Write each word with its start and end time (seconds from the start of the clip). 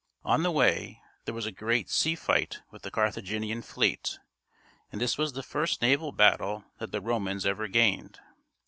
On 0.25 0.41
the 0.41 0.49
way, 0.49 0.99
there 1.25 1.33
was 1.35 1.45
a 1.45 1.51
great 1.51 1.87
sea 1.87 2.15
fight 2.15 2.63
with 2.71 2.81
the 2.81 2.89
Carthaginian 2.89 3.61
fleet, 3.61 4.17
and 4.91 4.99
this 4.99 5.15
was 5.15 5.33
the 5.33 5.43
first 5.43 5.83
naval 5.83 6.11
battle 6.11 6.65
that 6.79 6.91
the 6.91 6.99
Romans 7.01 7.45
ever 7.45 7.67
gained. 7.67 8.19